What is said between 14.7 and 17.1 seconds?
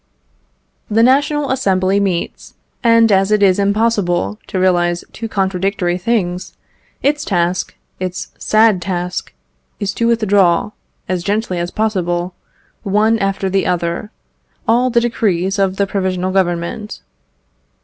the decrees of the Provisional Government.